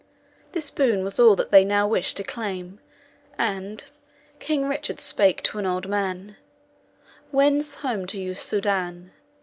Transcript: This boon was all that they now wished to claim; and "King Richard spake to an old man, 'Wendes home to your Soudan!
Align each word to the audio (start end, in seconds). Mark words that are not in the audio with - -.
This 0.53 0.71
boon 0.71 1.03
was 1.03 1.19
all 1.19 1.35
that 1.35 1.51
they 1.51 1.63
now 1.63 1.87
wished 1.87 2.17
to 2.17 2.23
claim; 2.23 2.79
and 3.37 3.83
"King 4.39 4.67
Richard 4.67 4.99
spake 4.99 5.43
to 5.43 5.59
an 5.59 5.67
old 5.67 5.87
man, 5.87 6.37
'Wendes 7.31 7.75
home 7.85 8.07
to 8.07 8.19
your 8.19 8.33
Soudan! 8.33 9.11